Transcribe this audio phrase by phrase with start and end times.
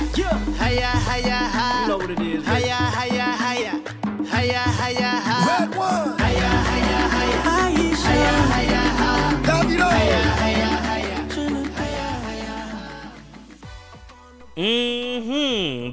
[0.00, 2.44] haya haya haya ha You know what it is, baby.
[2.44, 3.26] haya haya
[4.30, 5.15] haya haya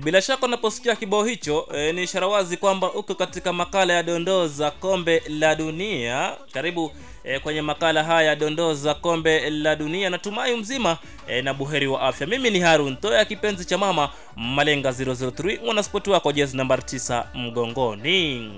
[0.04, 4.48] Bila shaka unaposikia kibao hicho e, ni ishara wazi kwamba uko katika makala ya dondoo
[4.48, 6.34] za kombe la dunia.
[6.52, 6.92] Karibu
[7.24, 10.10] e, kwenye makala haya ya dondoo za kombe la dunia.
[10.10, 10.98] Natumai mzima
[11.28, 12.28] e, na buheri wa afya.
[12.28, 18.52] Mimi ni Harun Toya, kipenzi cha mama Malenga 003, mwanaspoti wako jezi nambari 9 mgongoni.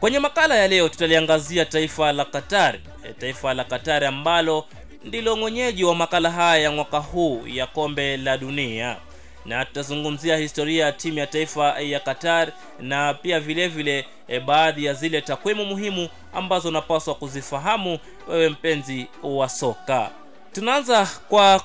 [0.00, 4.64] Kwenye makala ya leo tutaliangazia taifa la katari e, taifa la katari ambalo
[5.04, 8.96] ndilo mwenyeji wa makala haya ya mwaka huu ya kombe la dunia
[9.44, 14.84] na tutazungumzia historia ya timu ya taifa ya Qatar na pia vile vile e, baadhi
[14.84, 17.98] ya zile takwimu muhimu ambazo unapaswa kuzifahamu
[18.28, 20.10] wewe mpenzi wa soka.
[20.52, 21.58] Tunaanza kwa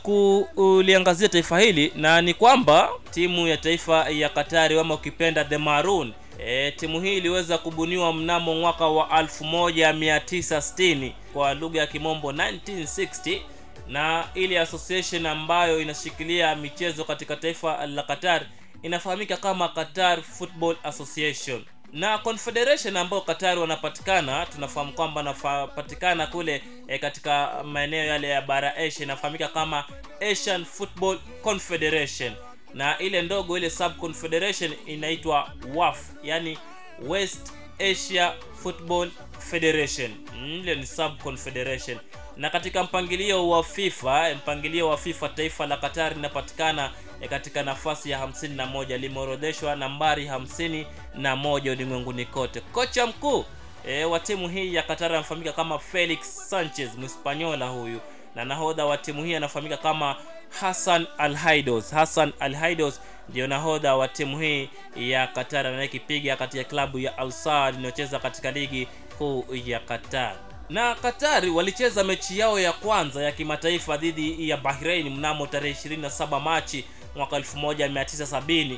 [0.55, 6.13] kuliangazia taifa hili na ni kwamba timu ya taifa ya Katari ama ukipenda the Maroon
[6.39, 13.39] E, timu hii iliweza kubuniwa mnamo mwaka wa 1960 kwa lugha ya kimombo 1960
[13.88, 18.45] na ile association ambayo inashikilia michezo katika taifa la Qatar
[18.83, 21.66] inafahamika kama Qatar Football Association.
[21.94, 28.75] Na confederation ambayo Qatar wanapatikana tunafahamu kwamba wanapatikana kule e, katika maeneo yale ya bara
[28.75, 29.86] Asia inafahamika kama
[30.31, 32.33] Asian Football Confederation.
[32.73, 36.58] Na ile ndogo ile sub confederation inaitwa WAF yani
[37.02, 37.53] West
[37.91, 40.11] Asia Football Federation.
[40.36, 41.97] Mm, ile ni sub confederation
[42.38, 46.91] na katika mpangilio wa FIFA mpangilio wa FIFA taifa la Qatar linapatikana
[47.22, 53.45] eh, katika nafasi ya 51 limeorodheshwa nambari 51 ulimwenguni kote kocha mkuu
[53.88, 58.00] e, wa timu hii ya Qatar anafahamika kama Felix Sanchez Mhispaniola huyu
[58.36, 60.16] na nahodha wa timu hii anafahamika kama
[60.59, 61.91] Hassan Al-Haidos.
[61.91, 67.75] Hassan Al-Haidos ndio nahodha wa timu hii ya Qatar anayekipiga katika klabu ya Al Saad
[67.75, 70.35] inayocheza katika ligi kuu ya Qatar.
[70.70, 76.40] Na Katari walicheza mechi yao ya kwanza ya kimataifa dhidi ya Bahrain mnamo tarehe 27
[76.42, 78.78] Machi mwaka 1970.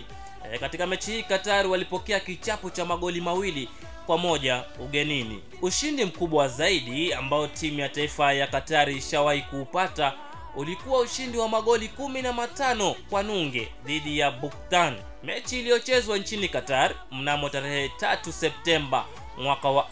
[0.53, 3.69] E, katika mechi hii Katari walipokea kichapo cha magoli mawili
[4.05, 5.43] kwa moja ugenini.
[5.61, 10.13] Ushindi mkubwa zaidi ambao timu ya taifa ya Katari ishawahi kuupata
[10.55, 16.49] ulikuwa ushindi wa magoli kumi na matano kwa nunge dhidi ya Buktan, mechi iliyochezwa nchini
[16.49, 19.05] Qatar mnamo tarehe 3 Septemba
[19.37, 19.91] mwaka wa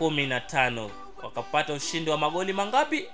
[0.00, 0.88] 2015
[1.22, 3.04] wakapata ushindi wa magoli mangapi?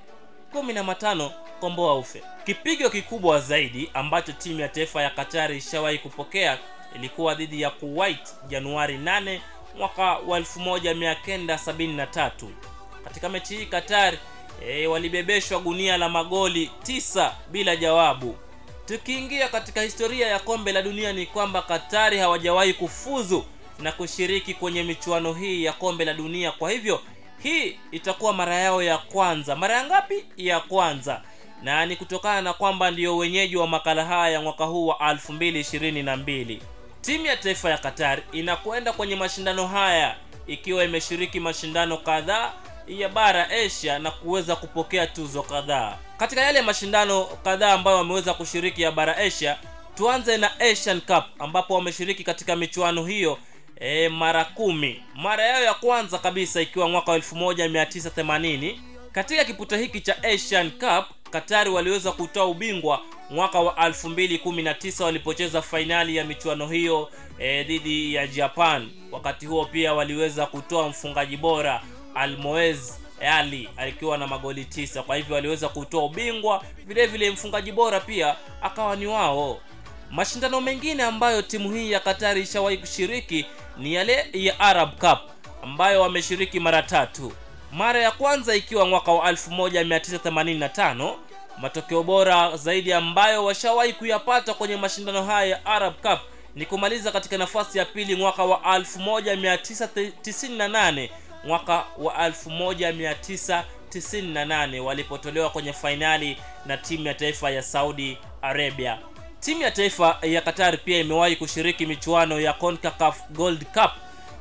[0.52, 2.22] kumi na matano komboa ufe.
[2.44, 6.58] Kipigo kikubwa zaidi ambacho timu ya taifa ya katari ishawahi kupokea
[6.97, 9.41] ilikuwa dhidi ya Kuwait Januari 8
[9.78, 12.30] mwaka wa 1973.
[13.04, 14.14] Katika mechi hii Qatar
[14.68, 18.36] e, walibebeshwa gunia la magoli 9 bila jawabu.
[18.86, 23.44] Tukiingia katika historia ya kombe la dunia ni kwamba Katari hawajawahi kufuzu
[23.78, 26.53] na kushiriki kwenye michuano hii ya kombe la dunia.
[26.53, 27.00] Kwa hivyo
[27.42, 29.56] hii itakuwa mara yao ya kwanza.
[29.56, 30.25] Mara ya ngapi?
[30.37, 31.22] Ya kwanza,
[31.62, 36.59] na ni kutokana na kwamba ndiyo wenyeji wa makala haya ya mwaka huu wa 2022.
[37.00, 40.16] Timu ya taifa ya Qatar inakwenda kwenye mashindano haya
[40.47, 42.53] ikiwa imeshiriki mashindano kadhaa
[42.88, 45.97] ya bara Asia na kuweza kupokea tuzo kadhaa.
[46.19, 49.56] Katika yale mashindano kadhaa ambayo wameweza kushiriki ya bara Asia,
[49.94, 53.38] tuanze na Asian Cup ambapo wameshiriki katika michuano hiyo
[53.81, 55.03] e, mara kumi.
[55.14, 58.78] Mara yao ya kwanza kabisa ikiwa mwaka wa 1980.
[59.12, 63.00] Katika kiputa hiki cha Asian Cup, Katari waliweza kutoa ubingwa
[63.31, 68.88] mwaka wa 2019 walipocheza fainali ya michuano hiyo e, dhidi ya Japan.
[69.12, 71.82] Wakati huo pia waliweza kutoa mfungaji bora
[72.15, 75.03] Almoez Ali akiwa na magoli tisa.
[75.03, 79.60] Kwa hivyo waliweza kutoa ubingwa, vile vile mfungaji bora pia akawa ni wao.
[80.10, 83.46] Mashindano mengine ambayo timu hii ya Katari ishawahi kushiriki
[83.76, 85.18] ni yale ya Arab Cup
[85.62, 87.32] ambayo wameshiriki mara tatu.
[87.72, 91.14] Mara ya kwanza ikiwa mwaka wa 1985.
[91.58, 96.18] Matokeo bora zaidi ambayo washawahi kuyapata kwenye mashindano haya ya Arab Cup
[96.54, 101.09] ni kumaliza katika nafasi ya pili mwaka wa 1998
[101.44, 106.36] mwaka wa 1998 walipotolewa kwenye fainali
[106.66, 108.98] na timu ya taifa ya Saudi Arabia.
[109.41, 113.91] Timu ya taifa ya Qatar pia imewahi kushiriki michuano ya CONCACAF Gold Cup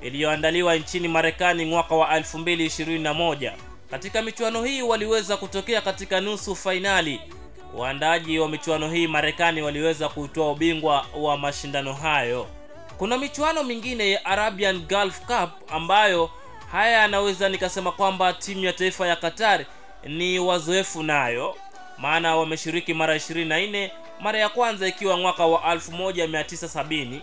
[0.02, 3.52] iliyoandaliwa nchini Marekani mwaka wa 2021.
[3.92, 7.22] Katika michuano hii waliweza kutokea katika nusu fainali.
[7.74, 12.48] Waandaaji wa michuano hii Marekani waliweza kutoa ubingwa wa mashindano hayo.
[12.98, 16.30] Kuna michuano mingine ya Arabian Gulf Cup ambayo
[16.72, 19.66] haya yanaweza nikasema kwamba timu ya taifa ya Qatar
[20.08, 21.56] ni wazoefu nayo.
[21.98, 23.90] maana wameshiriki mara 24
[24.22, 27.20] mara ya kwanza ikiwa mwaka wa 1970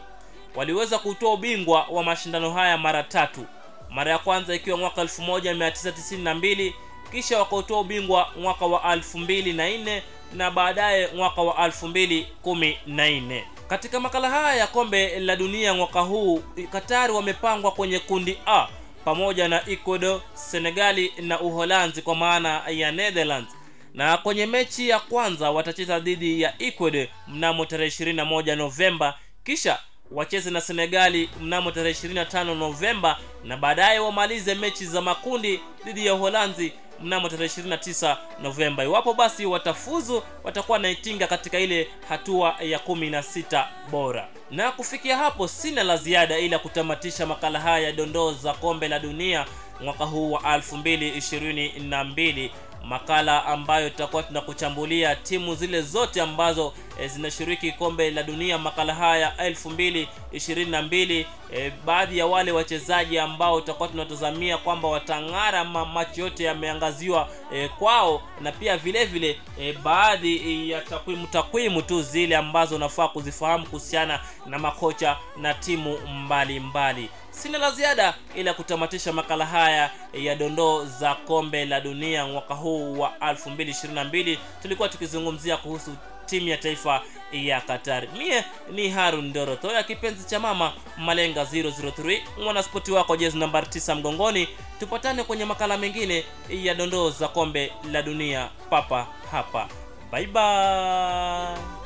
[0.54, 3.46] waliweza kutoa ubingwa wa mashindano haya mara tatu.
[3.90, 6.72] Mara ya kwanza ikiwa mwaka 1992
[7.12, 10.02] kisha wakautoa ubingwa mwaka wa 2004
[10.32, 16.42] na baadaye mwaka wa 2014 katika makala haya ya kombe la dunia mwaka huu
[16.72, 18.66] katari wamepangwa kwenye kundi a
[19.04, 23.48] pamoja na ecuador senegali na uholanzi kwa maana ya netherlands
[23.94, 29.78] na kwenye mechi ya kwanza watacheza dhidi ya ecuador mnamo tarehe 21 novemba kisha
[30.10, 36.14] wacheze na senegali mnamo tarehe 25 novemba na baadaye wamalize mechi za makundi dhidi ya
[36.14, 38.84] uholanzi mnamo tarehe 29 novemba.
[38.84, 44.28] Iwapo basi watafuzu watakuwa naitinga katika ile hatua ya 16 bora.
[44.50, 48.98] Na kufikia hapo sina la ziada ila kutamatisha makala haya ya dondoo za kombe la
[48.98, 49.46] dunia
[49.80, 52.50] mwaka huu wa 2022
[52.84, 59.32] makala ambayo tutakuwa tunakuchambulia timu zile zote ambazo e, zinashiriki kombe la dunia makala haya
[59.38, 61.24] 2022
[61.56, 68.22] e, baadhi ya wale wachezaji ambao tutakuwa tunatazamia kwamba watang'ara machi yote yameangaziwa e, kwao
[68.40, 74.20] na pia vile vile e, baadhi ya takwimu takwimu tu zile ambazo unafaa kuzifahamu kuhusiana
[74.46, 76.60] na makocha na timu mbalimbali.
[76.60, 82.54] Mbali sina la ziada ila kutamatisha makala haya ya dondoo za kombe la dunia mwaka
[82.54, 85.90] huu wa 2022 tulikuwa tukizungumzia kuhusu
[86.26, 87.02] timu ya taifa
[87.32, 88.08] ya Qatar.
[88.18, 93.94] Mie ni Harun Doroto ya kipenzi cha mama Malenga 003 mwanaspoti wako jezi nambari 9
[93.94, 94.48] mgongoni.
[94.80, 99.68] Tupatane kwenye makala mengine ya dondoo za kombe la dunia papa hapa.
[100.12, 101.81] Bye bye.